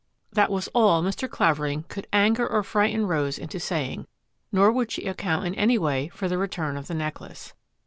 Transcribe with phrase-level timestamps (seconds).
[0.33, 1.29] That was all Mr.
[1.29, 4.07] Clavering could anger or frighten Rose into saying,
[4.51, 7.53] nor would she account in any way for the return of the necklace.